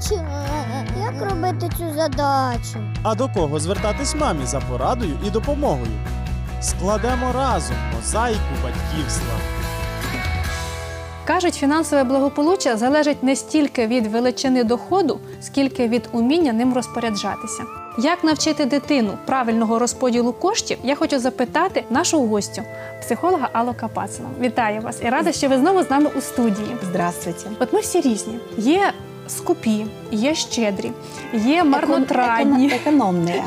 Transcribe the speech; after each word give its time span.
бачу. 0.00 0.20
Як 1.00 1.30
робити 1.30 1.70
цю 1.78 1.94
задачу? 1.96 2.78
А 3.02 3.14
до 3.14 3.28
кого 3.28 3.60
звертатись 3.60 4.14
мамі 4.14 4.46
за 4.46 4.60
порадою 4.60 5.18
і 5.26 5.30
допомогою? 5.30 5.92
Складемо 6.62 7.32
разом 7.34 7.76
мозаїку 7.96 8.40
батьківства. 8.62 9.34
Кажуть, 11.24 11.54
фінансове 11.54 12.04
благополуччя 12.04 12.76
залежить 12.76 13.22
не 13.22 13.36
стільки 13.36 13.86
від 13.86 14.06
величини 14.06 14.64
доходу, 14.64 15.20
скільки 15.40 15.88
від 15.88 16.08
уміння 16.12 16.52
ним 16.52 16.74
розпоряджатися. 16.74 17.62
Як 17.98 18.24
навчити 18.24 18.64
дитину 18.64 19.12
правильного 19.26 19.78
розподілу 19.78 20.32
коштів, 20.32 20.78
я 20.82 20.94
хочу 20.94 21.18
запитати 21.18 21.84
нашу 21.90 22.26
гостю, 22.26 22.62
психолога 23.00 23.48
Аллу 23.52 23.74
Капацину. 23.80 24.28
Вітаю 24.40 24.80
вас 24.80 24.98
і 25.02 25.08
рада, 25.08 25.32
що 25.32 25.48
ви 25.48 25.58
знову 25.58 25.82
з 25.82 25.90
нами 25.90 26.10
у 26.18 26.20
студії. 26.20 26.76
Здравствуйте. 26.90 27.50
От 27.60 27.72
ми 27.72 27.80
всі 27.80 28.00
різні. 28.00 28.38
Є 28.56 28.92
скупі, 29.29 29.85
є 30.11 30.35
щедрі, 30.35 30.91
є 31.33 31.63
марнотратні. 31.63 32.69
Эконом- 32.69 32.79
экономные. 32.99 33.41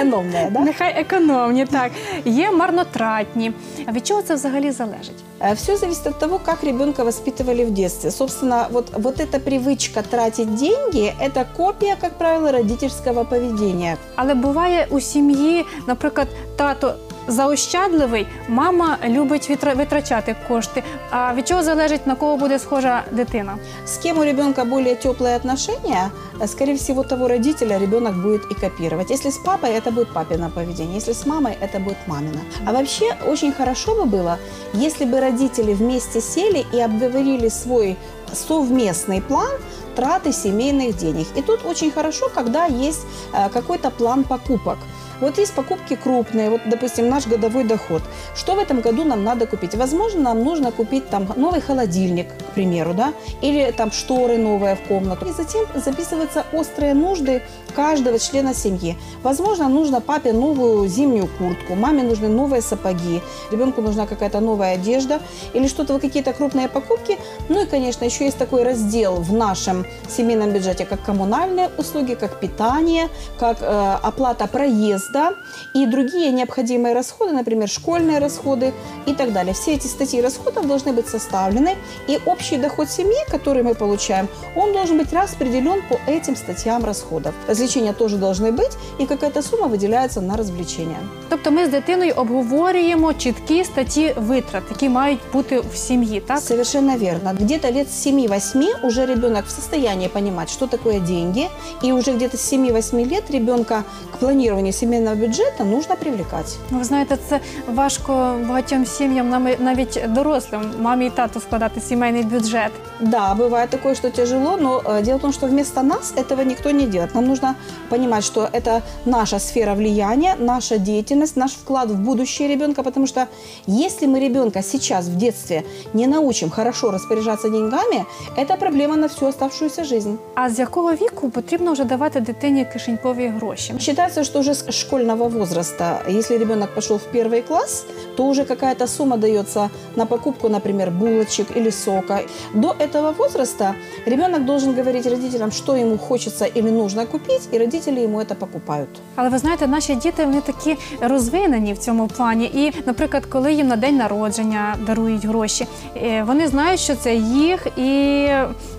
Экономные, 0.00 0.50
да? 0.50 0.60
Нехай 0.60 1.00
економні, 1.00 1.66
так 1.66 1.90
є 2.24 2.50
марнотратні. 2.50 3.52
А 3.86 3.92
від 3.92 4.06
чого 4.06 4.22
це 4.22 4.34
взагалі 4.34 4.70
залежить? 4.70 5.24
Все 5.54 5.76
зависит 5.76 6.06
от 6.06 6.18
того, 6.18 6.38
как 6.44 6.64
ребенка 6.64 7.04
воспитывали 7.04 7.64
в 7.66 7.70
детстве. 7.70 8.10
Собственно, 8.10 8.66
вот, 8.70 8.92
вот 8.98 9.20
эта 9.20 9.38
привычка 9.40 10.02
тратить 10.02 10.54
деньги – 10.54 11.20
это 11.20 11.44
копия, 11.56 11.96
как 12.00 12.18
правило, 12.18 12.52
родительского 12.52 13.24
поведения. 13.24 13.96
Але 14.16 14.34
буває 14.34 14.86
у 14.90 15.00
сім'ї, 15.00 15.64
наприклад, 15.88 16.28
тато 16.56 16.94
заощадливий, 17.27 18.27
мама 18.47 18.97
любить 19.07 19.49
витрачати 19.49 20.35
кошти. 20.47 20.83
А 21.09 21.33
від 21.33 21.47
чого 21.47 21.63
залежить 21.63 22.07
на 22.07 22.15
кого 22.15 22.37
буде 22.37 22.59
схожа 22.59 23.03
дитина? 23.11 23.57
С 23.85 23.97
кем 23.97 24.19
у 24.19 24.23
ребенка 24.23 24.65
более 24.65 24.95
теплые 24.95 25.35
отношения, 25.35 26.11
скорее 26.45 26.75
всего, 26.75 27.03
того 27.03 27.27
родителя 27.27 27.79
ребенок 27.79 28.15
будет 28.15 28.51
и 28.51 28.53
копировать. 28.53 29.11
Если 29.11 29.29
с 29.29 29.37
папой, 29.37 29.69
это 29.71 29.91
будет 29.91 30.13
папино 30.13 30.49
поведение. 30.49 30.95
Если 30.95 31.13
с 31.13 31.25
мамой, 31.25 31.57
это 31.61 31.79
будет 31.79 32.07
мамино. 32.07 32.39
А 32.65 32.73
вообще, 32.73 33.15
очень 33.27 33.53
хорошо 33.53 33.95
бы 33.95 34.05
было, 34.05 34.37
если 34.73 35.05
бы 35.05 35.19
родители 35.19 35.73
вместе 35.73 36.21
сели 36.21 36.65
и 36.73 36.81
обговорили 36.81 37.49
свой 37.49 37.97
совместный 38.33 39.21
план 39.21 39.51
траты 39.95 40.31
семейных 40.31 40.95
денег. 40.97 41.27
И 41.35 41.41
тут 41.41 41.65
очень 41.65 41.91
хорошо, 41.91 42.29
когда 42.35 42.65
есть 42.65 43.01
э, 43.33 43.49
какой-то 43.49 43.89
план 43.89 44.23
покупок. 44.23 44.77
Вот 45.21 45.37
есть 45.37 45.53
покупки 45.53 45.95
крупные, 45.95 46.49
вот, 46.49 46.61
допустим, 46.65 47.09
наш 47.09 47.27
годовой 47.27 47.63
доход. 47.63 48.03
Что 48.35 48.55
в 48.55 48.59
этом 48.59 48.81
году 48.81 49.03
нам 49.03 49.23
надо 49.23 49.47
купить? 49.47 49.75
Возможно, 49.75 50.21
нам 50.21 50.43
нужно 50.43 50.71
купить 50.71 51.09
там 51.09 51.27
новый 51.35 51.61
холодильник, 51.61 52.27
к 52.27 52.53
примеру, 52.53 52.93
да, 52.93 53.13
или 53.41 53.71
там 53.71 53.91
шторы 53.91 54.37
новые 54.37 54.75
в 54.75 54.81
комнату. 54.81 55.25
И 55.25 55.31
затем 55.31 55.65
записываются 55.75 56.45
острые 56.51 56.93
нужды 56.93 57.41
каждого 57.77 58.17
члена 58.17 58.55
семьи. 58.55 58.97
Возможно, 59.21 59.69
нужно 59.69 60.01
папе 60.01 60.33
новую 60.33 60.87
зимнюю 60.87 61.29
куртку, 61.37 61.75
маме 61.75 62.01
нужны 62.01 62.27
новые 62.27 62.63
сапоги, 62.63 63.21
ребенку 63.51 63.81
нужна 63.81 64.07
какая-то 64.07 64.39
новая 64.39 64.73
одежда 64.73 65.19
или 65.53 65.67
что-то, 65.67 65.99
какие-то 65.99 66.33
крупные 66.33 66.69
покупки. 66.69 67.19
Ну 67.49 67.61
и, 67.61 67.65
конечно, 67.67 68.05
еще 68.05 68.25
есть 68.25 68.37
такой 68.39 68.63
раздел 68.63 69.17
в 69.17 69.31
нашем 69.31 69.85
семейном 70.09 70.53
бюджете, 70.53 70.85
как 70.85 71.03
коммунальные 71.03 71.69
услуги, 71.77 72.15
как 72.15 72.39
питание, 72.39 73.09
как 73.39 73.57
э, 73.61 73.97
оплата 74.01 74.47
проезда 74.47 75.33
и 75.75 75.85
другие 75.85 76.31
необходимые 76.31 76.95
расходы, 76.95 77.33
например, 77.33 77.69
школьные 77.69 78.17
расходы 78.17 78.73
и 79.05 79.13
так 79.13 79.33
далее. 79.33 79.53
Все 79.53 79.75
эти 79.75 79.85
статьи 79.85 80.19
расходов 80.19 80.65
должны 80.65 80.93
быть 80.93 81.07
составлены, 81.07 81.75
и 82.07 82.19
общий 82.25 82.57
доход 82.57 82.89
семьи, 82.89 83.23
который 83.29 83.61
мы 83.61 83.75
получаем, 83.75 84.27
он 84.55 84.73
должен 84.73 84.97
быть 84.97 85.13
распределен 85.13 85.83
по 85.89 85.99
этим 86.11 86.35
статьям 86.35 86.83
расходов 86.83 87.35
Развлечения 87.66 87.92
тоже 87.92 88.16
должны 88.16 88.52
быть, 88.52 88.72
и 89.00 89.06
какая-то 89.06 89.42
сумма 89.42 89.66
выделяется 89.66 90.20
на 90.20 90.36
развлечения. 90.36 90.98
Тобто 91.28 91.50
ми 91.50 91.66
з 91.66 91.68
дитиною 91.68 92.12
обговорюємо 92.16 93.12
чіткі 93.14 93.64
статті 93.64 94.14
витрат, 94.16 94.62
які 94.70 94.88
мають 94.88 95.18
бути 95.32 95.60
в 95.72 95.76
сім'ї, 95.76 96.20
так? 96.20 96.38
Совершенно 96.40 96.96
верно. 96.96 97.32
Где-то 97.40 97.68
лет 97.72 97.88
с 97.92 98.06
7-8 98.06 98.86
уже 98.86 99.06
ребенок 99.06 99.44
в 99.46 99.50
состоянии 99.50 100.08
понимать, 100.08 100.50
что 100.50 100.66
такое 100.66 101.00
деньги, 101.00 101.48
и 101.84 101.92
уже 101.92 102.12
где-то 102.12 102.36
с 102.36 102.52
7-8 102.52 103.08
лет 103.14 103.30
ребенка 103.30 103.82
к 104.12 104.16
планированию 104.18 104.72
семейного 104.72 105.16
бюджета 105.16 105.64
нужно 105.64 105.96
привлекать. 105.96 106.56
Ну, 106.70 106.78
Ви 106.78 106.84
знаєте, 106.84 107.18
це 107.28 107.40
важко 107.74 108.36
багатьом 108.48 108.86
сім'ям, 108.86 109.28
нам- 109.30 109.48
навіть 109.58 110.04
дорослим, 110.08 110.60
мамі 110.80 111.06
і 111.06 111.10
тату 111.10 111.40
складати 111.40 111.80
сімейний 111.80 112.22
бюджет. 112.22 112.70
Да, 113.00 113.34
бывает 113.38 113.68
такое, 113.68 113.94
что 113.94 114.10
тяжело, 114.10 114.56
но 114.60 114.78
э, 114.84 115.02
дело 115.02 115.18
в 115.18 115.20
том, 115.20 115.32
что 115.32 115.46
вместо 115.46 115.82
нас 115.82 116.14
этого 116.16 116.44
никто 116.44 116.70
не 116.70 116.86
делает. 116.86 117.14
Нам 117.14 117.26
нужно 117.26 117.54
понимать, 117.90 118.24
что 118.24 118.48
это 118.52 118.82
наша 119.04 119.38
сфера 119.38 119.74
влияния, 119.74 120.36
наша 120.38 120.78
деятельность, 120.78 121.36
наш 121.36 121.52
вклад 121.52 121.90
в 121.90 121.96
будущее 121.96 122.48
ребенка, 122.48 122.82
потому 122.82 123.06
что 123.06 123.26
если 123.66 124.06
мы 124.06 124.20
ребенка 124.20 124.62
сейчас 124.62 125.06
в 125.06 125.16
детстве 125.16 125.62
не 125.94 126.06
научим 126.06 126.50
хорошо 126.50 126.90
распоряжаться 126.90 127.48
деньгами, 127.50 128.06
это 128.36 128.56
проблема 128.56 128.96
на 128.96 129.06
всю 129.06 129.26
оставшуюся 129.26 129.84
жизнь. 129.84 130.18
А 130.34 130.50
з 130.50 130.58
якого 130.58 130.92
віку 130.92 131.30
потрібно 131.30 131.72
вже 131.72 131.84
давати 131.84 132.20
дитині 132.20 132.66
кишенькові 132.72 133.28
гроші? 133.28 133.74
Считается, 133.78 134.24
что 134.24 134.40
уже 134.40 134.54
с 134.54 134.70
школьного 134.70 135.28
возраста, 135.28 136.02
если 136.08 136.38
ребенок 136.38 136.74
пошел 136.74 136.96
в 136.96 137.16
первый 137.16 137.42
класс, 137.42 137.84
то 138.16 138.24
уже 138.24 138.44
какая-то 138.44 138.86
сумма 138.86 139.16
дается 139.16 139.70
на 139.96 140.06
покупку, 140.06 140.48
например, 140.48 140.90
булочек 140.90 141.56
или 141.56 141.70
сока. 141.70 142.20
До 142.54 142.74
этого 142.78 143.14
возраста 143.18 143.74
ребенок 144.06 144.44
должен 144.44 144.74
говорить 144.74 145.06
родителям, 145.06 145.50
что 145.50 145.76
ему 145.76 145.98
хочется 145.98 146.44
или 146.44 146.70
нужно 146.70 147.06
купить, 147.06 147.45
и 147.52 147.58
родители 147.58 148.00
ему 148.00 148.20
это 148.20 148.34
покупают. 148.34 148.88
Але 149.16 149.28
ви 149.28 149.38
знаєте, 149.38 149.66
наші 149.66 149.94
діти 149.94 150.24
вони 150.24 150.40
такі 150.40 150.76
розвинені 151.00 151.72
в 151.72 151.78
цьому 151.78 152.08
плані. 152.08 152.44
І, 152.44 152.72
наприклад, 152.86 153.26
коли 153.26 153.52
їм 153.52 153.68
на 153.68 153.76
день 153.76 153.96
народження 153.96 154.76
дарують 154.86 155.24
гроші, 155.24 155.66
е, 155.96 156.22
вони 156.22 156.48
знають, 156.48 156.80
що 156.80 156.96
це 156.96 157.14
їх, 157.14 157.66
і 157.76 158.28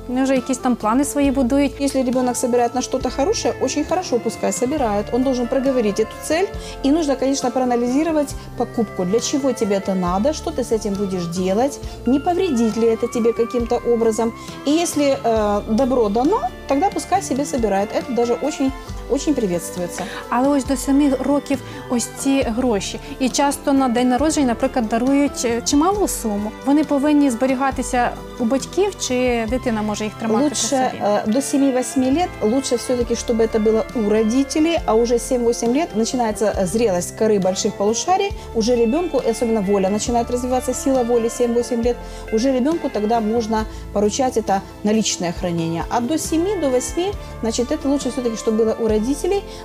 вони 0.07 0.23
вже 0.23 0.35
якісь 0.35 0.57
там 0.57 0.75
плани 0.75 1.03
свої 1.03 1.31
будують. 1.31 1.81
Если 1.81 2.03
ребенок 2.03 2.37
собирает 2.37 2.75
на 2.75 2.81
что-то 2.81 3.09
хорошее, 3.09 3.53
очень 3.61 3.85
хорошо, 3.85 4.19
пускай 4.19 4.51
собирает. 4.51 5.05
Он 5.11 5.23
должен 5.23 5.47
проговорить 5.47 5.99
эту 5.99 6.13
цель. 6.23 6.45
И 6.85 6.91
нужно, 6.91 7.15
конечно, 7.15 7.51
проанализировать 7.51 8.35
покупку. 8.57 9.05
Для 9.05 9.19
чего 9.19 9.53
тебе 9.53 9.75
это 9.75 9.95
надо, 9.95 10.33
что 10.33 10.51
ты 10.51 10.63
с 10.63 10.71
этим 10.71 10.93
будешь 10.93 11.25
делать, 11.25 11.79
не 12.05 12.19
повредит 12.19 12.77
ли 12.77 12.87
это 12.87 13.07
тебе 13.07 13.33
каким-то 13.33 13.77
образом. 13.93 14.33
И 14.67 14.71
если 14.71 15.17
э, 15.23 15.61
добро 15.69 16.09
дано, 16.09 16.41
тогда 16.67 16.89
пускай 16.89 17.21
себе 17.21 17.45
собирает. 17.45 17.89
Это 17.95 18.15
даже 18.15 18.33
очень, 18.48 18.72
очень 19.09 19.33
приветствуется. 19.35 20.03
Але 20.29 20.47
ось 20.47 20.65
до 20.65 20.77
семи 20.77 21.11
років 21.19 21.59
ось 21.89 22.07
ці 22.19 22.41
гроші. 22.41 22.99
І 23.19 23.29
часто 23.29 23.73
на 23.73 23.87
день 23.89 24.09
народження, 24.09 24.47
наприклад, 24.47 24.87
дарують 24.89 25.45
е, 25.45 25.61
чималу 25.61 26.07
суму. 26.07 26.51
Вони 26.65 26.83
повинні 26.83 27.29
зберігатися 27.29 28.11
у 28.39 28.45
батьків, 28.45 28.93
чи 28.99 29.45
дитина 29.49 29.81
може 29.81 30.03
їх 30.03 30.13
тримати 30.13 30.39
при 30.39 30.49
Лучше 30.49 30.67
собі? 30.67 31.03
э, 31.03 31.27
до 31.27 31.39
7-8 31.39 32.15
лет, 32.15 32.29
лучше 32.41 32.75
все-таки, 32.75 33.13
чтобы 33.13 33.43
это 33.43 33.59
было 33.63 33.83
у 33.95 34.09
родителей, 34.09 34.79
а 34.85 34.95
уже 34.95 35.15
7-8 35.15 35.73
лет 35.73 35.95
начинается 35.95 36.45
э, 36.45 36.65
зрелость 36.65 37.15
коры 37.19 37.39
больших 37.39 37.73
полушарий, 37.73 38.31
уже 38.55 38.75
ребенку, 38.75 39.21
и 39.27 39.31
особенно 39.31 39.61
воля, 39.61 39.89
начинает 39.89 40.31
развиваться 40.31 40.73
сила 40.73 41.03
воли 41.03 41.29
7-8 41.29 41.83
лет, 41.83 41.97
уже 42.33 42.51
ребенку 42.51 42.89
тогда 42.89 43.19
можно 43.19 43.65
поручать 43.93 44.37
это 44.37 44.61
на 44.83 44.93
личное 44.93 45.31
хранение. 45.31 45.83
А 45.89 45.99
до 46.01 46.17
7 46.17 46.61
до 46.61 46.69
8, 46.69 47.11
значит, 47.41 47.71
это 47.71 47.89
лучше 47.89 48.09
все-таки, 48.11 48.35
чтобы 48.37 48.57
было 48.57 48.75
у 48.79 48.87
родителей, 48.87 48.96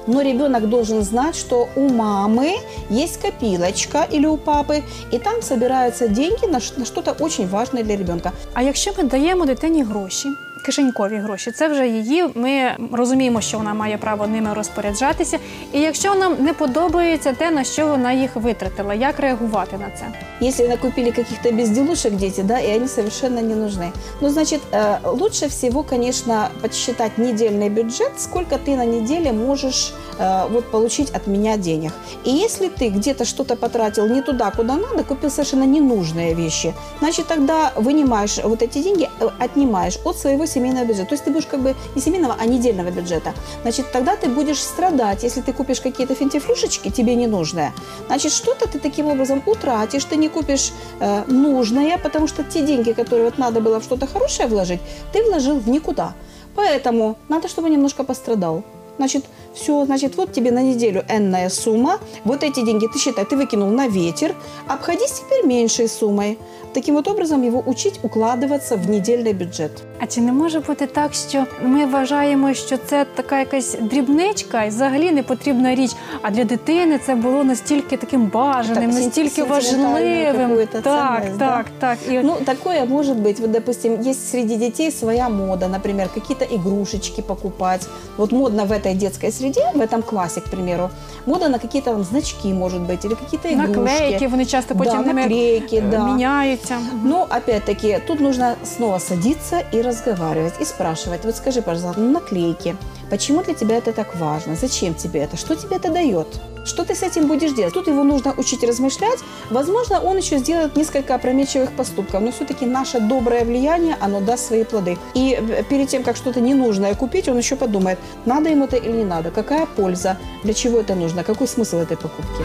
но 0.06 0.22
ребенок 0.22 0.68
должен 0.68 1.02
знать, 1.02 1.36
что 1.36 1.68
у 1.76 1.88
мамы 1.88 2.52
есть 2.90 3.20
копилочка 3.22 4.06
или 4.12 4.26
у 4.26 4.36
папы, 4.36 4.82
и 5.12 5.18
там 5.18 5.42
собираются 5.42 6.08
деньги 6.08 6.46
на 6.46 6.60
ш- 6.60 6.74
на 6.76 6.84
что-то 6.84 7.12
очень 7.24 7.48
важное 7.48 7.82
для 7.84 7.96
ребенка. 7.96 8.32
А 8.54 8.62
якщо 8.62 8.90
ми 8.98 9.04
даємо 9.04 9.46
дитині 9.46 9.82
гроші, 9.82 10.28
кишенькові 10.68 11.16
гроші, 11.16 11.50
це 11.50 11.68
вже 11.68 11.88
її. 11.88 12.24
Ми 12.34 12.76
розуміємо, 12.92 13.40
що 13.40 13.58
вона 13.58 13.74
має 13.74 13.98
право 13.98 14.26
ними 14.26 14.54
розпоряджатися. 14.54 15.38
І 15.72 15.80
якщо 15.80 16.14
нам 16.14 16.36
не 16.38 16.52
подобається 16.52 17.32
те, 17.32 17.50
на 17.50 17.64
що 17.64 17.86
вона 17.86 18.12
їх 18.12 18.36
витратила, 18.36 18.94
як 18.94 19.20
реагувати 19.20 19.78
на 19.78 19.90
це? 19.90 20.04
Если 20.42 20.68
накупили 20.68 21.10
каких-то 21.10 21.52
безделушек 21.52 22.12
дети, 22.12 22.42
да, 22.42 22.60
и 22.60 22.76
они 22.76 22.88
совершенно 22.88 23.40
не 23.40 23.54
нужны. 23.54 23.90
Ну, 24.20 24.30
значит, 24.30 24.60
э, 24.72 24.98
лучше 25.04 25.46
всего, 25.46 25.82
конечно, 25.82 26.48
подсчитать 26.62 27.18
недельный 27.18 27.70
бюджет, 27.70 28.12
сколько 28.18 28.56
ты 28.56 28.76
на 28.76 28.86
неделе 28.86 29.32
можешь 29.32 29.92
э, 30.18 30.48
вот 30.50 30.70
получить 30.70 31.10
от 31.16 31.26
меня 31.26 31.56
денег. 31.56 31.92
И 32.26 32.30
если 32.30 32.68
ты 32.68 32.88
где-то 32.90 33.24
что-то 33.24 33.56
потратил 33.56 34.06
не 34.06 34.22
туда, 34.22 34.50
куда 34.50 34.74
надо, 34.76 35.02
купил 35.02 35.30
совершенно 35.30 35.66
ненужные 35.66 36.34
вещи, 36.34 36.74
значит, 37.00 37.26
тогда 37.26 37.72
вынимаешь 37.76 38.38
вот 38.44 38.62
эти 38.62 38.82
деньги, 38.82 39.08
э, 39.20 39.28
отнимаешь 39.44 39.98
от 40.04 40.18
своего 40.18 40.46
семейного 40.53 40.85
бюджета. 40.85 41.09
То 41.09 41.13
есть 41.13 41.25
ты 41.25 41.31
будешь 41.31 41.47
как 41.47 41.61
бы 41.61 41.75
не 41.95 42.01
семейного, 42.01 42.35
а 42.39 42.45
недельного 42.45 42.91
бюджета. 42.91 43.33
Значит, 43.61 43.91
тогда 43.91 44.15
ты 44.15 44.29
будешь 44.29 44.61
страдать, 44.61 45.23
если 45.23 45.41
ты 45.41 45.53
купишь 45.53 45.81
какие-то 45.81 46.15
финтифлюшечки 46.15 46.89
тебе 46.89 47.15
ненужные. 47.15 47.73
Значит, 48.07 48.31
что-то 48.31 48.67
ты 48.67 48.79
таким 48.79 49.07
образом 49.07 49.41
утратишь, 49.45 50.05
ты 50.05 50.15
не 50.15 50.29
купишь 50.29 50.71
э, 50.99 51.23
нужное, 51.27 51.97
потому 51.97 52.27
что 52.27 52.43
те 52.43 52.61
деньги, 52.61 52.91
которые 52.91 53.25
вот 53.25 53.37
надо 53.37 53.61
было 53.61 53.79
в 53.79 53.83
что-то 53.83 54.07
хорошее 54.07 54.47
вложить, 54.47 54.79
ты 55.13 55.23
вложил 55.23 55.59
в 55.59 55.69
никуда. 55.69 56.13
Поэтому 56.55 57.15
надо, 57.29 57.47
чтобы 57.47 57.69
немножко 57.69 58.03
пострадал. 58.03 58.63
Значит, 58.96 59.24
все, 59.54 59.84
значит, 59.84 60.16
вот 60.16 60.32
тебе 60.32 60.50
на 60.50 60.62
неделю 60.62 61.04
энная 61.08 61.48
сумма. 61.50 61.98
Вот 62.24 62.42
эти 62.42 62.64
деньги 62.64 62.86
ты 62.86 62.98
считай, 62.98 63.24
ты 63.24 63.36
выкинул 63.36 63.70
на 63.70 63.86
ветер. 63.88 64.34
Обходись 64.68 65.12
теперь 65.20 65.46
меньшей 65.46 65.88
суммой. 65.88 66.38
Таким 66.74 66.94
вот 66.96 67.08
образом 67.08 67.42
его 67.42 67.62
учить 67.66 68.00
укладываться 68.02 68.76
в 68.76 68.90
недельный 68.90 69.32
бюджет. 69.32 69.70
А 70.00 70.06
чи 70.06 70.20
не 70.20 70.32
може 70.32 70.60
бути 70.60 70.86
так, 70.86 71.14
що 71.14 71.44
ми 71.62 71.86
вважаємо, 71.86 72.54
що 72.54 72.76
це 72.86 73.06
така 73.14 73.38
якась 73.38 73.76
дрібничка 73.80 74.64
і 74.64 74.68
взагалі 74.68 75.10
не 75.12 75.22
потрібна 75.22 75.74
річ, 75.74 75.90
а 76.22 76.30
для 76.30 76.44
дитини 76.44 77.00
це 77.06 77.14
було 77.14 77.44
настільки 77.44 77.96
таким 77.96 78.26
бажаним, 78.26 78.90
Так, 78.90 79.04
настільки 79.04 79.30
сентиментальне 79.30 80.24
важливим. 80.32 80.48
какое-то 80.48 80.80
Так, 80.80 81.20
цінність, 81.22 81.38
так, 81.38 81.66
так. 81.78 81.98
І 82.10 82.18
Ну, 82.18 82.36
такое 82.44 82.84
может 82.84 83.16
быть. 83.16 83.40
Вот, 83.40 83.50
допустим, 83.50 84.00
есть 84.06 84.30
среди 84.30 84.56
детей 84.56 84.90
своя 84.90 85.28
мода, 85.28 85.68
например, 85.68 86.08
какие-то 86.14 86.44
игрушечки 86.54 87.22
покупать. 87.22 87.86
Вот 88.16 88.32
модно 88.32 88.64
в 88.64 88.72
этой 88.83 88.93
детской 88.95 89.31
среде, 89.31 89.71
в 89.73 89.81
этом 89.81 90.01
классе, 90.01 90.41
к 90.41 90.49
примеру, 90.49 90.89
мода 91.25 91.49
на 91.49 91.59
какие-то 91.59 91.91
там 91.91 92.03
значки, 92.03 92.53
может 92.53 92.81
быть, 92.81 93.05
или 93.05 93.15
какие-то 93.15 93.47
игрушки. 93.47 93.79
наклейки, 93.79 94.27
вони 94.27 94.45
часто 94.45 94.75
потім 94.75 95.03
да, 95.03 95.13
наклейки, 95.13 95.75
е, 95.75 95.81
да. 95.81 96.05
міняються. 96.05 96.77
Ну, 97.03 97.25
опять-таки, 97.29 97.99
тут 98.07 98.19
нужно 98.19 98.55
снова 98.65 98.99
садиться 98.99 99.63
и 99.73 99.81
разговаривать, 99.81 100.53
и 100.61 100.65
спрашивать. 100.65 101.25
Вот 101.25 101.35
скажи, 101.35 101.61
пожалуйста, 101.61 102.01
ну, 102.01 102.11
наклейки, 102.11 102.75
почему 103.09 103.43
для 103.43 103.53
тебя 103.53 103.75
это 103.75 103.91
так 103.91 104.15
важно? 104.19 104.55
Зачем 104.55 104.93
тебе 104.93 105.19
это? 105.19 105.37
Что 105.37 105.55
тебе 105.55 105.75
это 105.77 105.89
дает? 105.91 106.27
Что 106.65 106.83
ты 106.83 106.95
с 106.95 107.03
этим 107.03 107.27
будешь 107.27 107.51
делать? 107.51 107.73
Тут 107.73 107.87
его 107.87 108.03
нужно 108.03 108.33
учить 108.37 108.63
размышлять. 108.63 109.19
Возможно, 109.49 109.99
он 109.99 110.17
еще 110.17 110.37
сделает 110.37 110.77
несколько 110.77 111.15
опрометчивых 111.15 111.71
поступков, 111.71 112.21
но 112.21 112.31
все-таки 112.31 112.65
наше 112.65 112.99
доброе 112.99 113.43
влияние, 113.43 113.97
оно 113.99 114.21
даст 114.21 114.47
свои 114.47 114.63
плоды. 114.63 114.97
И 115.15 115.33
э, 115.33 115.63
перед 115.69 115.89
тем, 115.89 116.03
как 116.03 116.15
что-то 116.15 116.39
ненужное 116.41 116.95
купить, 116.95 117.27
он 117.27 117.37
еще 117.37 117.55
подумает, 117.55 117.99
надо 118.25 118.49
ему 118.49 118.65
это 118.65 118.72
или 118.77 118.97
не 118.97 119.05
надо, 119.05 119.31
какая 119.31 119.65
польза, 119.65 120.17
для 120.43 120.53
чего 120.53 120.79
это 120.79 120.95
нужно, 120.95 121.23
какой 121.23 121.47
смысл 121.47 121.77
этой 121.77 121.97
покупки. 121.97 122.43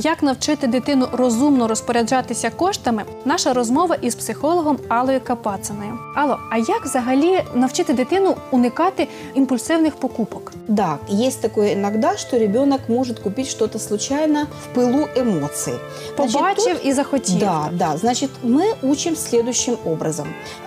Як 0.00 0.22
навчити 0.22 0.66
дитину 0.66 1.08
розумно 1.12 1.68
розпоряджатися 1.68 2.50
коштами? 2.50 3.02
Наша 3.24 3.52
розмова 3.52 3.94
із 3.94 4.14
психологом 4.14 4.78
Алою 4.88 5.20
Капациною. 5.24 5.98
Алло, 6.16 6.38
а 6.52 6.58
як 6.58 6.84
взагалі 6.84 7.44
навчити 7.54 7.92
дитину 7.92 8.36
уникати 8.50 9.08
імпульсивних 9.34 9.96
покупок? 9.96 10.52
Да, 10.68 10.98
есть 11.24 11.40
такое 11.40 11.72
иногда, 11.74 12.16
что 12.16 12.38
ребенок 12.38 12.80
может 12.88 13.18
купить 13.18 13.48
что-то 13.48 13.78
случайно 13.78 14.46
в 14.64 14.78
пылу 14.78 15.08
эмоций. 15.16 15.74
Значит, 16.16 16.34
Побачив 16.34 16.78
тут- 16.78 16.86
і 16.86 16.92
захотів. 16.92 17.38
Да, 17.38 17.68
да. 17.72 17.96
Значит, 17.96 18.30
мы 18.44 18.64
учим 18.82 19.16
следующим 19.16 19.76
образом. 19.84 20.26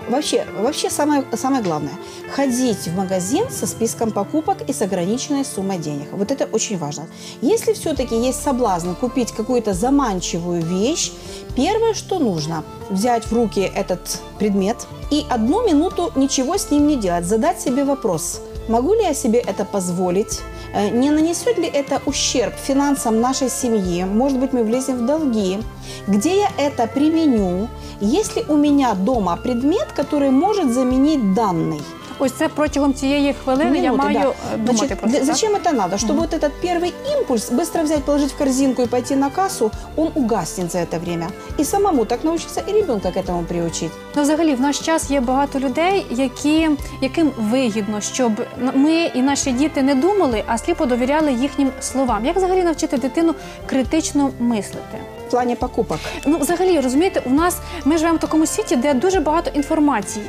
Вообще, 0.09 0.45
вообще 0.61 0.89
самое, 0.89 1.23
самое 1.35 1.63
главное – 1.63 2.35
ходить 2.35 2.88
в 2.88 2.97
магазин 2.97 3.44
со 3.51 3.67
списком 3.67 4.11
покупок 4.11 4.57
и 4.69 4.73
с 4.73 4.81
ограниченной 4.81 5.45
суммой 5.45 5.77
денег. 5.77 6.07
Вот 6.11 6.31
это 6.31 6.47
очень 6.51 6.77
важно. 6.77 7.03
Если 7.41 7.73
все-таки 7.73 8.15
есть 8.15 8.44
соблазн 8.44 8.89
купить 9.01 9.22
какую-то 9.32 9.74
заманчивую 9.74 10.62
вещь, 10.62 11.12
первое, 11.56 11.94
что 11.94 12.18
нужно– 12.18 12.64
взять 12.90 13.26
в 13.26 13.32
руки 13.32 13.60
этот 13.60 14.20
предмет 14.38 14.86
и 15.10 15.24
одну 15.30 15.66
минуту 15.66 16.12
ничего 16.16 16.56
с 16.58 16.70
ним 16.70 16.86
не 16.86 16.96
делать, 16.96 17.24
задать 17.24 17.60
себе 17.60 17.84
вопрос– 17.84 18.40
Могу 18.68 18.94
ли 18.94 19.02
я 19.02 19.14
себе 19.14 19.40
это 19.40 19.64
позволить? 19.64 20.40
Э, 20.72 20.88
Не 20.90 21.10
нанесет 21.10 21.58
ли 21.58 21.66
это 21.66 22.00
ущерб 22.06 22.54
финансам 22.56 23.20
нашей 23.20 23.50
семьи? 23.50 24.04
Может 24.04 24.38
быть, 24.38 24.52
мы 24.52 24.64
влезем 24.64 24.98
в 24.98 25.06
долги? 25.06 25.58
Где 26.06 26.38
я 26.40 26.48
это 26.56 26.86
применю? 26.86 27.68
Есть 28.00 28.36
ли 28.36 28.44
у 28.48 28.56
меня 28.56 28.94
дома 28.94 29.36
предмет, 29.36 29.92
который 29.94 30.30
может 30.30 30.72
заменить 30.72 31.34
данный? 31.34 31.82
Ось 32.21 32.31
це 32.31 32.47
протягом 32.47 32.94
цієї 32.94 33.33
хвилини 33.44 33.79
я 33.79 33.91
Минуты, 33.91 33.97
маю 33.97 34.19
да. 34.19 34.29
е, 34.53 34.57
думати 34.57 34.77
Значит, 34.77 35.00
про 35.00 35.07
це. 35.09 35.11
для- 35.13 35.25
так? 35.25 35.35
зачем 35.35 35.56
это 35.56 35.73
надо? 35.73 35.95
Чтобы 35.95 36.15
вот 36.15 36.33
этот 36.33 36.50
первый 36.63 36.91
импульс 37.17 37.51
быстро 37.51 37.83
взять, 37.83 38.03
положить 38.03 38.31
в 38.31 38.38
корзинку 38.38 38.81
и 38.81 38.85
пойти 38.85 39.15
на 39.15 39.29
кассу, 39.29 39.71
он 39.95 40.09
угаснет 40.15 40.71
за 40.71 40.77
это 40.77 41.00
время. 41.00 41.27
И 41.59 41.63
самому 41.65 42.06
так 42.06 42.23
научиться, 42.23 42.61
и 42.69 42.71
ребенка 42.73 43.11
к 43.11 43.19
этому 43.19 43.44
приучить. 43.44 43.91
Ну, 44.15 44.21
взагалі, 44.21 44.56
в 44.56 44.61
наш 44.61 44.79
час 44.79 45.11
є 45.11 45.21
багато 45.21 45.59
людей, 45.59 46.06
які, 46.09 46.69
яким 47.01 47.31
вигідно, 47.38 48.01
щоб 48.01 48.31
ми 48.73 48.94
і 49.15 49.21
наші 49.21 49.51
діти 49.51 49.81
не 49.83 49.95
думали, 49.95 50.44
а 50.47 50.57
сліпо 50.57 50.85
довіряли 50.85 51.33
їхнім 51.33 51.69
словам. 51.81 52.25
Як 52.25 52.35
взагалі 52.35 52.63
навчити 52.63 52.97
дитину 52.97 53.35
критично 53.65 54.31
мислити? 54.39 54.97
В 55.33 55.33
плане 55.33 55.56
покупок. 55.56 55.97
Ну, 56.25 56.38
взагалі, 56.38 56.79
розумієте, 56.79 57.21
у 57.25 57.29
нас 57.29 57.57
ми 57.85 57.97
живемо 57.97 58.17
в 58.17 58.19
такому 58.19 58.45
світі, 58.45 58.75
де 58.75 58.94
дуже 58.94 59.19
багато 59.19 59.51
інформації. 59.53 60.25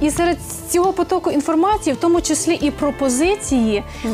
І 0.00 0.10
серед 0.10 0.38
цього 0.70 0.92
потоку 0.92 1.30
інформації, 1.30 1.94
в 1.94 1.96
тому 1.96 2.20
числі 2.20 2.54
і 2.54 2.70
пропозиції, 2.70 3.82
м, 4.04 4.12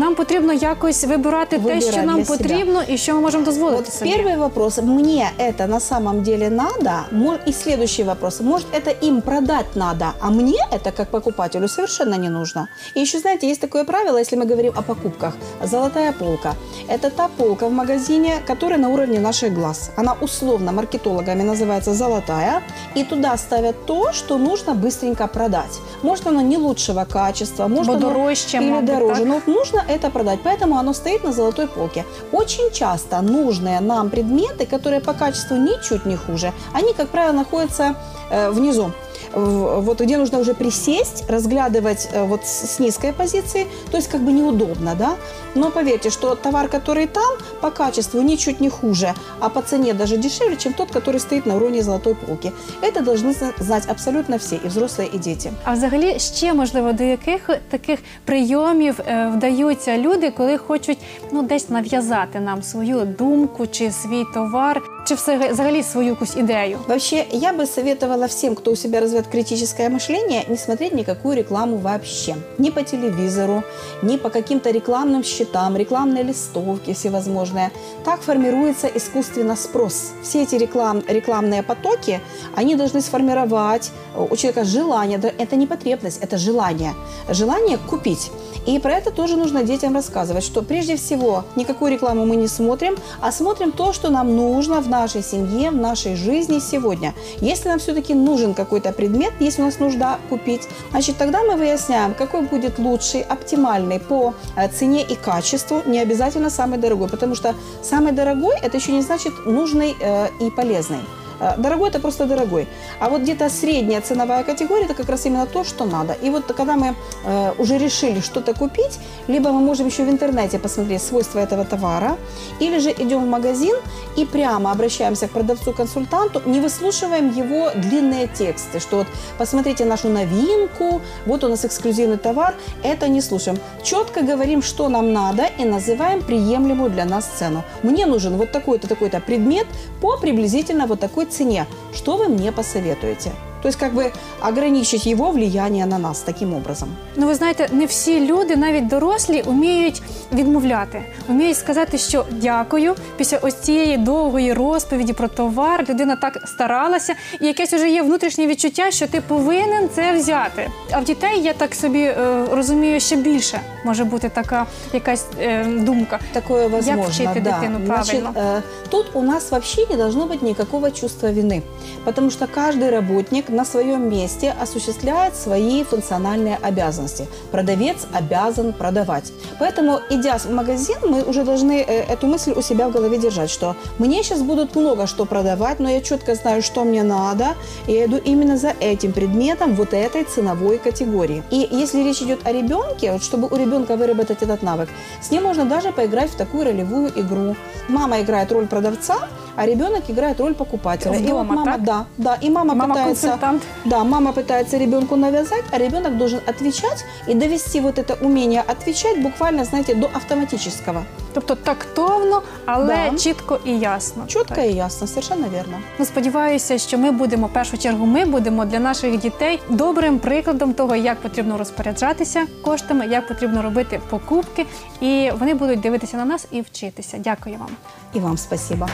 нам 0.00 0.14
потрібно 0.14 0.52
якось 0.52 1.04
вибирати 1.04 1.56
те, 1.56 1.62
Вибирати 1.62 1.92
що 1.92 2.02
нам 2.02 2.16
для 2.16 2.24
себе. 2.24 2.38
потрібно 2.38 2.82
і 2.88 2.98
що 2.98 3.14
ми 3.14 3.20
можемо 3.20 3.44
дозволити 3.44 3.82
Вот 3.82 3.92
собі. 3.94 4.10
первый 4.10 4.38
вопрос. 4.38 4.78
Мне 4.78 5.30
это 5.38 5.66
на 5.66 5.80
самом 5.80 6.22
деле 6.22 6.50
надо? 6.50 6.90
Мо- 7.12 7.38
И 7.48 7.52
следующий 7.52 8.04
вопрос. 8.04 8.40
Может, 8.40 8.66
это 8.74 9.06
им 9.08 9.20
продать 9.22 9.66
надо, 9.76 10.04
а 10.20 10.30
мне 10.30 10.58
это, 10.72 10.92
как 10.96 11.10
покупателю, 11.10 11.68
совершенно 11.68 12.16
не 12.18 12.30
нужно? 12.30 12.66
И 12.96 13.00
еще, 13.02 13.18
знаете, 13.18 13.46
есть 13.50 13.60
такое 13.60 13.84
правило, 13.84 14.18
если 14.20 14.38
мы 14.38 14.48
говорим 14.50 14.72
о 14.76 14.82
покупках. 14.82 15.32
Золотая 15.64 16.12
полка. 16.12 16.54
Это 16.88 17.10
та 17.10 17.28
полка 17.36 17.66
в 17.66 17.72
магазине, 17.72 18.30
которая 18.46 18.78
на 18.80 18.88
уровне 18.88 19.18
наших 19.20 19.52
глаз. 19.52 19.65
Она 19.95 20.15
условно 20.21 20.71
маркетологами 20.71 21.43
называется 21.43 21.93
золотая. 21.93 22.61
И 22.95 23.03
туда 23.03 23.37
ставят 23.37 23.85
то, 23.85 24.13
что 24.13 24.37
нужно 24.37 24.73
быстренько 24.73 25.27
продать. 25.27 25.79
Может, 26.03 26.27
оно 26.27 26.41
не 26.41 26.57
лучшего 26.57 27.05
качества, 27.05 27.67
может, 27.67 27.87
Бо 27.87 27.93
оно 27.93 28.07
дорожче, 28.07 28.57
или 28.57 28.81
дороже. 28.85 29.25
так? 29.25 29.25
Но 29.25 29.41
нужно 29.53 29.83
это 29.87 30.09
продать, 30.09 30.39
поэтому 30.43 30.77
оно 30.77 30.93
стоит 30.93 31.23
на 31.23 31.31
золотой 31.31 31.67
полке. 31.67 32.05
Очень 32.31 32.71
часто 32.71 33.21
нужные 33.21 33.79
нам 33.79 34.09
предметы, 34.09 34.65
которые 34.65 35.01
по 35.01 35.13
качеству 35.13 35.55
ничуть 35.55 36.05
не 36.05 36.15
хуже, 36.15 36.53
они, 36.73 36.93
как 36.93 37.09
правило, 37.09 37.33
находятся 37.33 37.95
э, 38.29 38.49
внизу. 38.51 38.91
В- 39.36 39.80
Вот 39.80 40.00
где 40.00 40.16
нужно 40.18 40.38
уже 40.38 40.54
присесть, 40.54 41.24
разглядывать 41.30 42.08
э, 42.12 42.24
вот 42.24 42.40
с 42.46 42.62
с 42.72 42.78
низкой 42.80 43.12
позиции, 43.12 43.66
то 43.90 43.96
есть 43.96 44.10
как 44.10 44.20
бы 44.20 44.32
неудобно, 44.32 44.94
да. 44.94 45.10
Но 45.54 45.70
поверьте, 45.70 46.10
что 46.10 46.34
товар, 46.34 46.68
который 46.68 47.06
там, 47.06 47.36
по 47.60 47.70
качеству 47.70 48.22
ничуть 48.22 48.60
не 48.60 48.70
хуже, 48.70 49.14
а 49.40 49.48
по 49.48 49.62
цене 49.62 49.94
даже 49.94 50.16
дешевле, 50.16 50.56
чем 50.56 50.72
тот, 50.72 50.90
который 50.90 51.20
стоит 51.20 51.46
на 51.46 51.54
уровне 51.56 51.82
золотой 51.82 52.14
полки. 52.14 52.52
Это 52.82 53.00
должны 53.04 53.32
зна- 53.34 53.52
знать 53.58 53.84
абсолютно 53.88 54.36
все, 54.38 54.56
и 54.56 54.68
взрослые, 54.68 55.08
и 55.14 55.18
дети. 55.18 55.52
А 55.64 55.72
взагалі 55.72 56.18
ще 56.18 56.54
можливо 56.54 56.92
до 56.92 57.04
яких 57.04 57.50
таких 57.70 57.98
прийомів 58.24 59.00
е, 59.00 59.32
вдаються 59.36 59.98
люди, 59.98 60.30
коли 60.30 60.58
хочуть 60.58 60.98
ну 61.32 61.42
десь 61.42 61.68
нав'язати 61.70 62.40
нам 62.40 62.62
свою 62.62 63.00
думку 63.18 63.66
чи 63.66 63.90
свій 63.90 64.24
товар, 64.34 64.82
чи 65.07 65.15
взагалі 65.15 65.83
свою 65.83 66.09
якусь 66.09 66.35
ідею. 66.35 66.79
Вообще, 66.87 67.25
я 67.31 67.53
бы 67.53 67.65
советовала 67.65 68.25
всем, 68.25 68.55
кто 68.55 68.71
у 68.71 68.75
себя 68.75 68.99
развивает 68.99 69.27
критическое 69.27 69.89
мышление, 69.89 70.49
не 70.49 70.57
смотреть 70.57 70.93
никакую 70.93 71.37
рекламу 71.37 71.77
вообще. 71.77 72.35
Ни 72.57 72.71
по 72.71 72.83
телевизору, 72.83 73.63
ни 74.03 74.17
по 74.17 74.29
каким-то 74.29 74.71
рекламным 74.71 75.23
счетам, 75.23 75.77
рекламные 75.77 76.23
листовки 76.23 76.93
всевозможные. 76.93 77.69
Так 78.03 78.21
формируется 78.21 78.87
искусственно 78.87 79.55
спрос. 79.55 80.11
Все 80.23 80.43
эти 80.43 80.55
реклам, 80.55 81.03
рекламные 81.07 81.63
потоки, 81.63 82.19
они 82.55 82.75
должны 82.75 83.01
сформировать 83.01 83.91
э, 84.15 84.27
у 84.29 84.35
человека 84.35 84.65
желание. 84.65 85.19
Это 85.37 85.55
не 85.55 85.67
потребность, 85.67 86.23
это 86.23 86.37
желание. 86.37 86.93
Желание 87.29 87.77
купить. 87.89 88.31
И 88.67 88.79
про 88.79 88.91
это 88.91 89.11
тоже 89.11 89.37
нужно 89.37 89.63
детям 89.63 89.95
рассказывать, 89.95 90.43
что 90.43 90.61
прежде 90.61 90.95
всего 90.95 91.43
никакую 91.55 91.91
рекламу 91.91 92.25
мы 92.25 92.35
не 92.35 92.47
смотрим, 92.47 92.95
а 93.21 93.31
смотрим 93.31 93.71
то, 93.71 93.93
что 93.93 94.09
нам 94.09 94.35
нужно 94.35 94.81
в 94.81 94.89
нашей 95.01 95.23
семье, 95.23 95.71
в 95.71 95.75
нашей 95.75 96.15
жизни 96.15 96.59
сегодня. 96.59 97.13
Если 97.41 97.69
нам 97.69 97.79
все-таки 97.79 98.13
нужен 98.13 98.53
какой-то 98.53 98.91
предмет, 98.91 99.33
если 99.39 99.61
у 99.61 99.65
нас 99.65 99.79
нужда 99.79 100.17
купить, 100.29 100.67
значит, 100.91 101.17
тогда 101.17 101.43
мы 101.43 101.55
выясняем, 101.55 102.13
какой 102.13 102.41
будет 102.41 102.79
лучший, 102.79 103.21
оптимальный 103.21 103.99
по 103.99 104.33
э, 104.55 104.67
цене 104.69 105.03
и 105.03 105.15
качеству, 105.15 105.81
не 105.85 105.99
обязательно 105.99 106.49
самый 106.49 106.79
дорогой, 106.79 107.09
потому 107.09 107.35
что 107.35 107.53
самый 107.83 108.11
дорогой– 108.11 108.55
это 108.63 108.77
еще 108.77 108.91
не 108.91 109.01
значит 109.01 109.33
нужный 109.45 109.95
э, 109.99 110.27
и 110.41 110.49
полезный. 110.49 110.99
Э, 111.39 111.57
Дорогой– 111.57 111.89
это 111.91 111.99
просто 111.99 112.25
дорогой. 112.25 112.67
А 112.99 113.09
вот 113.09 113.21
где-то 113.21 113.49
средняя 113.49 114.01
ценовая 114.01 114.43
категория– 114.43 114.85
это 114.85 114.93
как 114.93 115.09
раз 115.09 115.25
именно 115.25 115.45
то, 115.45 115.63
что 115.63 115.85
надо. 115.85 116.13
И 116.13 116.29
вот 116.29 116.45
когда 116.45 116.75
мы 116.75 116.95
э, 117.25 117.53
уже 117.57 117.77
решили 117.77 118.21
что-то 118.21 118.53
купить, 118.53 118.99
либо 119.27 119.51
мы 119.51 119.59
можем 119.59 119.87
еще 119.87 120.03
в 120.03 120.09
интернете 120.09 120.59
посмотреть 120.59 121.01
свойства 121.01 121.39
этого 121.39 121.65
товара, 121.65 122.17
или 122.59 122.79
же 122.79 122.91
идем 122.91 123.23
в 123.23 123.27
магазин 123.27 123.75
и 124.17 124.25
прямо 124.25 124.71
обращаемся 124.71 125.27
к 125.27 125.31
продавцу-консультанту, 125.31 126.41
не 126.45 126.59
выслушиваем 126.59 127.31
его 127.31 127.71
длинные 127.75 128.27
тексты, 128.27 128.79
что 128.79 128.97
вот 128.97 129.07
посмотрите 129.37 129.85
нашу 129.85 130.09
новинку, 130.09 131.01
вот 131.25 131.43
у 131.43 131.47
нас 131.47 131.65
эксклюзивный 131.65 132.17
товар, 132.17 132.53
это 132.83 133.07
не 133.07 133.21
слушаем. 133.21 133.57
Четко 133.83 134.21
говорим, 134.21 134.61
что 134.61 134.89
нам 134.89 135.13
надо 135.13 135.45
и 135.59 135.65
называем 135.65 136.21
приемлемую 136.21 136.89
для 136.89 137.05
нас 137.05 137.25
цену. 137.25 137.63
Мне 137.83 138.05
нужен 138.05 138.37
вот 138.37 138.51
такой-то, 138.51 138.87
такой-то 138.87 139.19
предмет 139.19 139.67
по 140.01 140.17
приблизительно 140.17 140.87
вот 140.87 140.99
такой 140.99 141.26
цене. 141.29 141.67
Что 141.93 142.17
вы 142.17 142.27
мне 142.27 142.51
посоветуете? 142.51 143.31
То 143.66 143.68
есть 143.68 143.78
как 143.78 143.94
бы 143.94 144.12
ограничить 144.40 145.06
его 145.06 145.30
влияние 145.30 145.86
на 145.86 145.98
нас 145.98 146.20
таким 146.20 146.54
образом. 146.54 146.88
Ну, 147.16 147.26
ви 147.26 147.34
знаєте, 147.34 147.68
не 147.72 147.86
всі 147.86 148.26
люди, 148.26 148.56
навіть 148.56 148.86
дорослі, 148.86 149.42
вміють 149.46 150.02
відмовляти, 150.32 151.02
вміють 151.28 151.56
сказати, 151.56 151.98
що 151.98 152.24
дякую. 152.30 152.94
Після 153.16 153.38
ось 153.38 153.54
цієї 153.54 153.96
довгої 153.96 154.52
розповіді 154.52 155.12
про 155.12 155.28
товар 155.28 155.86
людина 155.88 156.16
так 156.16 156.38
старалася, 156.46 157.14
і 157.40 157.46
якесь 157.46 157.72
вже 157.72 157.90
є 157.90 158.02
внутрішнє 158.02 158.46
відчуття, 158.46 158.90
що 158.90 159.06
ти 159.06 159.20
повинен 159.20 159.88
це 159.94 160.12
взяти. 160.12 160.70
А 160.92 161.00
в 161.00 161.04
дітей 161.04 161.42
я 161.42 161.52
так 161.52 161.74
собі 161.74 162.02
е, 162.02 162.44
розумію, 162.52 163.00
ще 163.00 163.16
більше 163.16 163.60
може 163.84 164.04
бути 164.04 164.28
така 164.28 164.66
якась 164.92 165.26
е, 165.40 165.64
думка. 165.64 166.18
Такое 166.32 166.66
возможно, 166.66 167.02
вчити 167.02 167.40
да. 167.40 167.50
дитину 167.50 167.80
Значит, 167.86 168.22
правильно? 168.22 168.40
э, 168.56 168.62
тут 168.90 169.06
у 169.14 169.22
нас 169.22 169.50
вообще 169.50 169.86
не 169.90 169.96
должно 169.96 170.26
быть 170.26 170.42
никакого 170.42 170.90
чувства 170.90 171.28
вины, 171.28 171.62
потому 172.04 172.30
что 172.30 172.46
каждый 172.46 172.90
работник 172.90 173.44
На 173.57 173.65
своем 173.65 174.07
месте 174.07 174.53
осуществляет 174.61 175.35
свои 175.35 175.83
функциональные 175.83 176.57
обязанности. 176.61 177.27
Продавец 177.51 178.05
обязан 178.13 178.71
продавать. 178.71 179.33
Поэтому, 179.59 179.99
идя 180.11 180.37
в 180.37 180.51
магазин, 180.51 180.97
мы 181.01 181.23
уже 181.23 181.43
должны 181.43 181.81
э, 181.81 182.03
эту 182.13 182.27
мысль 182.27 182.53
у 182.55 182.61
себя 182.61 182.87
в 182.87 182.91
голове 182.91 183.17
держать, 183.17 183.49
что 183.49 183.75
мне 183.97 184.21
сейчас 184.21 184.41
будут 184.43 184.75
много 184.75 185.07
что 185.07 185.25
продавать, 185.25 185.79
но 185.79 185.89
я 185.89 186.01
четко 186.01 186.35
знаю, 186.35 186.61
что 186.61 186.83
мне 186.83 187.01
надо, 187.01 187.55
и 187.87 187.93
я 187.93 188.05
иду 188.05 188.17
именно 188.17 188.57
за 188.57 188.75
этим 188.79 189.11
предметом 189.11 189.73
вот 189.73 189.93
этой 189.93 190.23
ценовой 190.23 190.77
категории. 190.77 191.43
И 191.49 191.67
если 191.71 192.03
речь 192.03 192.21
идет 192.21 192.45
о 192.45 192.51
ребенке, 192.51 193.11
вот 193.11 193.23
чтобы 193.23 193.47
у 193.47 193.55
ребенка 193.55 193.97
выработать 193.97 194.43
этот 194.43 194.61
навык, 194.61 194.89
с 195.19 195.31
ним 195.31 195.43
можно 195.43 195.65
даже 195.65 195.91
поиграть 195.91 196.29
в 196.29 196.35
такую 196.35 196.65
ролевую 196.65 197.09
игру. 197.19 197.55
Мама 197.87 198.21
играет 198.21 198.51
роль 198.51 198.67
продавца, 198.67 199.17
а 199.56 199.66
ребенок 199.66 200.02
играет 200.10 200.40
роль 200.40 200.54
покупателя. 200.54 201.14
и 201.14 201.18
вот 201.18 201.26
Дома, 201.28 201.54
мама, 201.54 201.64
так? 201.72 201.82
да, 201.82 202.04
да, 202.18 202.34
и 202.42 202.50
мама, 202.50 202.74
Мама 202.74 202.94
пытается, 202.94 203.22
консультант. 203.28 203.62
да, 203.84 204.04
мама 204.04 204.32
пытается 204.32 204.78
ребенку 204.78 205.16
навязать, 205.16 205.64
а 205.70 205.78
ребенок 205.78 206.16
должен 206.18 206.40
отвечать 206.46 207.04
и 207.28 207.34
довести 207.34 207.80
вот 207.80 207.98
это 207.98 208.14
умение 208.24 208.62
отвечать 208.66 209.22
буквально, 209.22 209.64
знаете, 209.64 209.94
до 209.94 210.06
автоматического. 210.14 211.02
Тобто 211.34 211.54
тактовно, 211.54 212.42
але 212.66 213.10
Да. 213.10 213.16
чітко 213.18 213.58
і 213.64 213.78
ясно. 213.78 214.24
Четко 214.26 214.60
и 214.60 214.70
ясно, 214.72 215.06
совершенно 215.06 215.46
верно. 215.48 215.78
Ну, 215.98 216.04
сподіваюся, 216.04 216.78
що 216.78 216.98
ми 216.98 217.10
будемо 217.10 217.46
в 217.46 217.52
першу 217.52 217.78
чергу. 217.78 218.06
Ми 218.06 218.24
будемо 218.24 218.64
для 218.64 218.78
наших 218.78 219.18
дітей 219.18 219.60
добрим 219.68 220.18
прикладом 220.18 220.74
того, 220.74 220.96
як 220.96 221.20
потрібно 221.20 221.58
розпоряджатися 221.58 222.46
коштами, 222.64 223.06
як 223.06 223.28
потрібно 223.28 223.62
робити 223.62 224.00
покупки, 224.10 224.66
і 225.00 225.30
вони 225.38 225.54
будуть 225.54 225.80
дивитися 225.80 226.16
на 226.16 226.24
нас 226.24 226.46
і 226.50 226.60
вчитися. 226.60 227.16
Дякую 227.18 227.56
вам. 227.58 227.70
И 228.16 228.20
вам 228.20 228.38
спасибо. 228.38 228.86